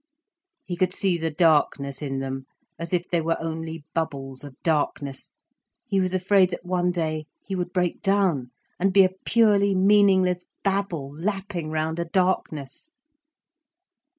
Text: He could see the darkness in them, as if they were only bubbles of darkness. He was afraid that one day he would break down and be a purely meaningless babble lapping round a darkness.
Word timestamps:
He 0.63 0.75
could 0.75 0.95
see 0.95 1.15
the 1.19 1.29
darkness 1.29 2.01
in 2.01 2.17
them, 2.17 2.47
as 2.79 2.91
if 2.91 3.07
they 3.07 3.21
were 3.21 3.37
only 3.39 3.83
bubbles 3.93 4.43
of 4.43 4.59
darkness. 4.63 5.29
He 5.85 5.99
was 5.99 6.15
afraid 6.15 6.49
that 6.49 6.65
one 6.65 6.89
day 6.89 7.27
he 7.45 7.53
would 7.55 7.71
break 7.71 8.01
down 8.01 8.49
and 8.79 8.91
be 8.91 9.03
a 9.03 9.11
purely 9.25 9.75
meaningless 9.75 10.43
babble 10.63 11.13
lapping 11.15 11.69
round 11.69 11.99
a 11.99 12.05
darkness. 12.05 12.89